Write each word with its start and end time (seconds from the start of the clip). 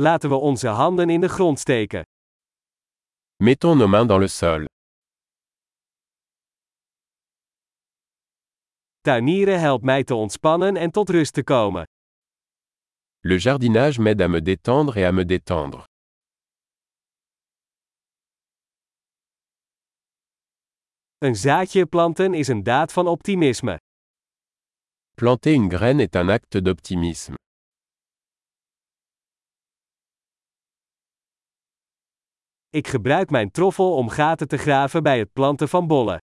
Laten 0.00 0.28
we 0.28 0.34
onze 0.34 0.68
handen 0.68 1.10
in 1.10 1.20
de 1.20 1.28
grond 1.28 1.58
steken. 1.58 2.02
Mettons 3.36 3.78
nos 3.78 3.88
mains 3.88 4.08
dans 4.08 4.20
le 4.20 4.28
sol. 4.28 4.64
Tuinieren 9.00 9.60
helpt 9.60 9.84
mij 9.84 10.04
te 10.04 10.14
ontspannen 10.14 10.76
en 10.76 10.90
tot 10.90 11.08
rust 11.10 11.34
te 11.34 11.42
komen. 11.42 11.84
Le 13.20 13.38
jardinage 13.38 13.98
m'aide 14.00 14.22
à 14.22 14.28
me 14.28 14.42
détendre 14.42 14.96
et 14.96 15.04
à 15.04 15.12
me 15.12 15.24
détendre. 15.24 15.84
Een 21.18 21.36
zaadje 21.36 21.86
planten 21.86 22.34
is 22.34 22.48
een 22.48 22.62
daad 22.62 22.92
van 22.92 23.06
optimisme. 23.06 23.78
Planter 25.14 25.52
une 25.52 25.70
graine 25.76 26.02
est 26.02 26.16
un 26.16 26.28
acte 26.28 26.62
d'optimisme. 26.62 27.37
Ik 32.70 32.88
gebruik 32.88 33.30
mijn 33.30 33.50
troffel 33.50 33.94
om 33.94 34.08
gaten 34.08 34.48
te 34.48 34.56
graven 34.56 35.02
bij 35.02 35.18
het 35.18 35.32
planten 35.32 35.68
van 35.68 35.86
bollen. 35.86 36.18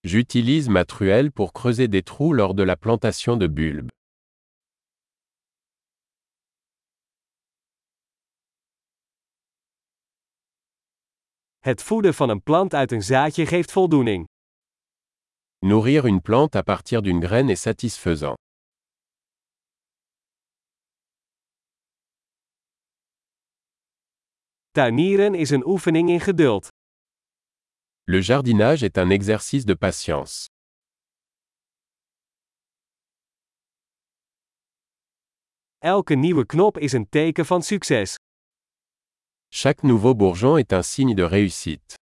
J'utilise 0.00 0.70
ma 0.70 0.84
truelle 0.84 1.30
pour 1.30 1.52
creuser 1.52 1.90
des 1.90 2.02
trous 2.02 2.36
lors 2.36 2.54
de 2.54 2.64
la 2.64 2.74
plantation 2.74 3.38
de 3.38 3.52
bulbes. 3.52 3.90
Het 11.58 11.82
voeden 11.82 12.14
van 12.14 12.28
een 12.28 12.42
plant 12.42 12.74
uit 12.74 12.92
een 12.92 13.02
zaadje 13.02 13.46
geeft 13.46 13.72
voldoening. 13.72 14.26
Nourrir 15.58 16.04
une 16.04 16.20
plante 16.20 16.58
à 16.58 16.62
partir 16.62 17.02
d'une 17.02 17.26
graine 17.26 17.50
est 17.50 17.62
satisfaisant. 17.62 18.36
Tuinieren 24.72 25.34
is 25.34 25.50
een 25.50 25.66
oefening 25.66 26.08
in 26.08 26.20
geduld. 26.20 26.68
Le 28.04 28.20
jardinage 28.20 28.84
est 28.84 28.96
un 28.98 29.10
exercice 29.10 29.64
de 29.64 29.76
patience. 29.76 30.48
Elke 35.78 36.14
nieuwe 36.14 36.46
knop 36.46 36.78
is 36.78 36.92
een 36.92 37.08
teken 37.08 37.46
van 37.46 37.62
succes. 37.62 38.14
Chaque 39.48 39.86
nouveau 39.86 40.14
bourgeon 40.14 40.56
est 40.58 40.72
un 40.72 40.82
signe 40.82 41.14
de 41.14 41.26
réussite. 41.26 41.94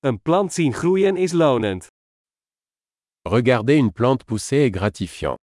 Een 0.00 0.22
plant 0.22 0.52
zien 0.52 0.72
groeien 0.72 1.16
is 1.16 1.32
lonend. 1.32 1.86
Regarder 3.22 3.76
une 3.76 3.92
plante 3.92 4.24
pousser 4.24 4.64
est 4.64 4.76
gratifiant. 4.76 5.43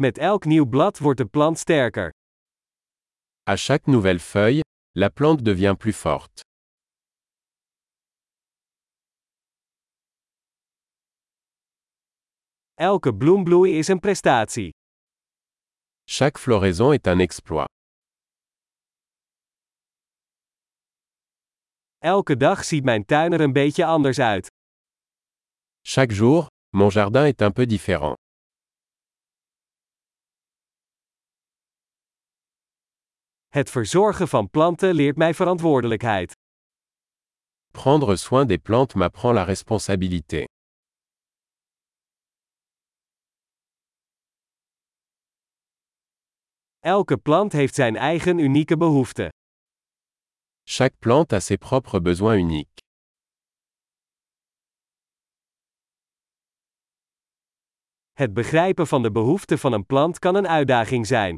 Met 0.00 0.18
elk 0.18 0.44
nieuw 0.44 0.66
blad 0.66 0.98
wordt 0.98 1.18
de 1.18 1.26
plant 1.26 1.58
sterker. 1.58 2.10
À 3.50 3.56
chaque 3.56 3.86
nouvelle 3.86 4.18
feuille, 4.18 4.60
la 4.92 5.08
plante 5.10 5.42
devient 5.42 5.76
plus 5.78 5.96
forte. 5.96 6.40
Elke 12.74 13.14
bloembloei 13.14 13.78
is 13.78 13.88
een 13.88 14.00
prestatie. 14.00 14.70
Chaque 16.04 16.38
floraison 16.40 16.92
est 16.92 17.06
un 17.06 17.20
exploit. 17.20 17.68
Elke 21.98 22.36
dag 22.36 22.64
ziet 22.64 22.84
mijn 22.84 23.04
tuin 23.04 23.32
er 23.32 23.40
een 23.40 23.52
beetje 23.52 23.84
anders 23.84 24.18
uit. 24.18 24.46
Chaque 25.82 26.14
jour, 26.14 26.46
mon 26.70 26.88
jardin 26.88 27.24
est 27.24 27.42
un 27.42 27.52
peu 27.52 27.66
différent. 27.66 28.14
Het 33.50 33.70
verzorgen 33.70 34.28
van 34.28 34.50
planten 34.50 34.94
leert 34.94 35.16
mij 35.16 35.34
verantwoordelijkheid. 35.34 36.32
Prendre 37.70 38.16
soin 38.16 38.46
des 38.46 38.58
plantes 38.62 38.94
m'apprend 38.94 39.34
la 39.34 39.42
responsabilité. 39.42 40.44
Elke 46.78 47.16
plant 47.16 47.52
heeft 47.52 47.74
zijn 47.74 47.96
eigen 47.96 48.38
unieke 48.38 48.76
behoeften. 48.76 49.28
Chaque 50.64 50.96
plante 50.98 51.34
a 51.34 51.40
ses 51.40 51.56
propres 51.56 52.02
besoins 52.02 52.40
uniques. 52.42 52.78
Het 58.12 58.34
begrijpen 58.34 58.86
van 58.86 59.02
de 59.02 59.10
behoeften 59.10 59.58
van 59.58 59.72
een 59.72 59.86
plant 59.86 60.18
kan 60.18 60.34
een 60.34 60.48
uitdaging 60.48 61.06
zijn. 61.06 61.36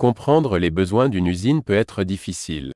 Comprendre 0.00 0.58
les 0.58 0.70
besoins 0.70 1.08
d'une 1.08 1.26
usine 1.26 1.60
peut 1.60 1.74
être 1.74 2.04
difficile. 2.04 2.70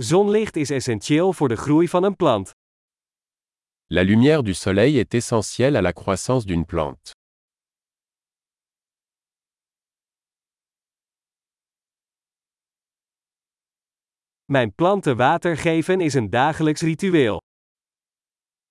Zonlicht 0.00 0.56
is 0.56 0.70
essentieel 0.70 1.32
voor 1.32 1.48
de 1.48 1.56
groei 1.56 1.88
van 1.88 2.04
een 2.04 2.16
plant. 2.16 2.50
La 3.86 4.02
lumière 4.02 4.42
du 4.42 4.54
soleil 4.54 4.98
est 4.98 5.14
essentielle 5.14 5.76
à 5.76 5.82
la 5.82 5.92
croissance 5.92 6.46
d'une 6.46 6.64
plante. 6.64 7.12
Mijn 14.44 14.74
planten 14.74 15.16
water 15.16 15.56
geven 15.56 16.00
is 16.00 16.14
een 16.14 16.30
dagelijks 16.30 16.80
ritueel. 16.80 17.47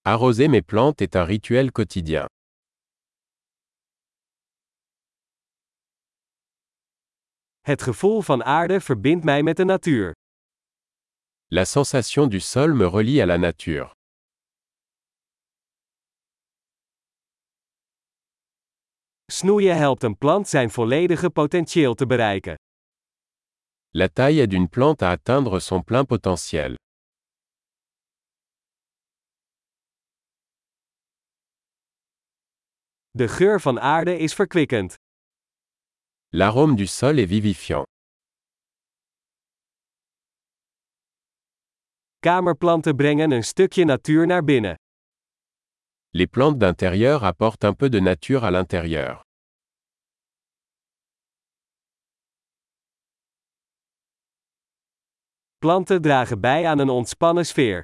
Arroser 0.10 0.48
mes 0.48 0.62
plantes 0.62 1.02
est 1.02 1.18
un 1.18 1.26
rituel 1.26 1.70
quotidien. 1.70 2.28
Het 7.62 7.82
gevoel 7.82 8.22
van 8.22 8.44
aarde 8.44 8.80
verbindt 8.82 9.26
mij 9.26 9.44
met 9.44 9.58
de 9.58 9.64
natuur. 9.66 10.16
La 11.48 11.66
sensation 11.66 12.30
du 12.30 12.40
sol 12.40 12.74
me 12.74 12.90
relie 12.90 13.22
à 13.22 13.26
la 13.26 13.38
nature. 13.38 13.92
Snoeien 19.32 19.78
helpt 19.78 20.04
een 20.04 20.18
plant 20.18 20.48
zijn 20.48 20.70
volledige 20.70 21.30
potentieel 21.30 21.94
te 21.94 22.06
bereiken. 22.06 22.56
La 23.90 24.08
taille 24.08 24.42
aide 24.42 24.56
une 24.56 24.70
plante 24.70 25.02
à 25.06 25.10
atteindre 25.10 25.60
son 25.60 25.84
plein 25.84 26.06
potentiel. 26.06 26.77
De 33.18 33.28
geur 33.28 33.60
van 33.62 33.80
aarde 33.80 34.18
is 34.18 34.34
verkwikkend. 34.34 34.96
L'arôme 36.30 36.76
du 36.76 36.86
sol 36.88 37.18
est 37.18 37.30
vivifiant. 37.30 37.86
Kamerplanten 42.20 42.96
brengen 42.96 43.32
een 43.32 43.44
stukje 43.44 43.86
natuur 43.86 44.26
naar 44.28 44.44
binnen. 44.44 44.76
Les 46.10 46.28
plantes 46.28 46.60
d'intérieur 46.60 47.24
apportent 47.24 47.64
un 47.64 47.76
peu 47.76 47.90
de 47.90 48.00
nature 48.00 48.46
à 48.46 48.52
l'intérieur. 48.52 49.22
Planten 55.58 56.02
dragen 56.02 56.40
bij 56.40 56.68
aan 56.68 56.80
een 56.80 56.90
ontspannen 56.90 57.46
sfeer. 57.46 57.82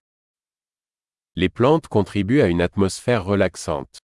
Les 1.31 1.49
plantes 1.49 1.87
contribuent 1.87 2.41
à 2.41 2.47
une 2.47 2.63
atmosphère 2.63 3.23
relaxante. 3.23 4.02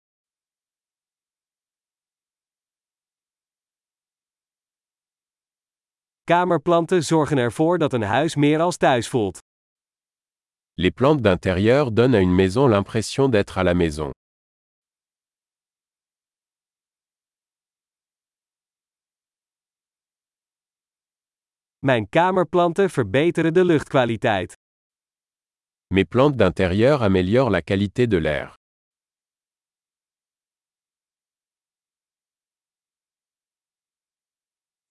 Kamerplanten 6.25 7.03
zorgen 7.03 7.37
ervoor 7.37 7.77
dat 7.77 7.93
een 7.93 8.01
huis 8.01 8.35
meer 8.35 8.59
als 8.59 8.77
thuis 8.77 9.07
voelt. 9.09 9.37
Les 10.73 10.91
plantes 10.91 11.21
d'intérieur 11.21 11.91
donnent 11.91 12.15
à 12.15 12.21
une 12.21 12.35
maison 12.35 12.69
l'impression 12.69 13.29
d'être 13.29 13.57
à 13.57 13.63
la 13.63 13.73
maison. 13.73 14.11
Mijn 21.79 22.09
kamerplanten 22.09 22.89
verbeteren 22.89 23.53
de 23.53 23.65
luchtkwaliteit. 23.65 24.53
Mes 25.87 26.05
plantes 26.05 26.37
d'intérieur 26.37 27.01
améliorent 27.01 27.51
la 27.51 27.61
qualité 27.61 28.07
de 28.07 28.17
l'air. 28.19 28.62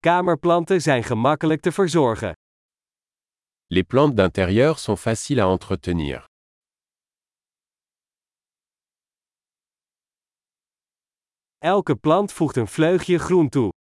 Kamerplanten 0.06 0.80
zijn 0.80 1.04
gemakkelijk 1.04 1.60
te 1.60 1.72
verzorgen. 1.72 2.32
Les 3.66 3.82
plantes 3.82 4.16
d'intérieur 4.16 4.78
sont 4.78 5.00
faciles 5.00 5.40
à 5.40 5.46
entretenir. 5.46 6.26
Elke 11.58 11.96
plant 11.96 12.32
voegt 12.32 12.56
een 12.56 12.66
vleugje 12.66 13.18
groen 13.18 13.48
toe. 13.48 13.72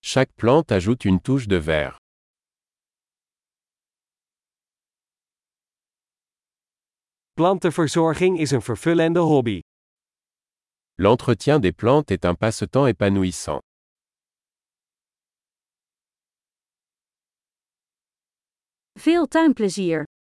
Chaque 0.00 0.32
plante 0.34 0.74
ajoute 0.74 1.08
une 1.08 1.20
touche 1.20 1.46
de 1.46 1.62
vert. 1.62 1.96
Plantenverzorging 7.32 8.38
is 8.38 8.50
een 8.50 8.62
vervullende 8.62 9.20
hobby. 9.20 9.60
L'entretien 10.94 11.60
des 11.60 11.72
plantes 11.72 12.10
est 12.10 12.24
un 12.24 12.36
passe-temps 12.36 12.88
épanouissant. 12.88 13.67
Veel 18.98 19.28
tuinplezier! 19.28 20.07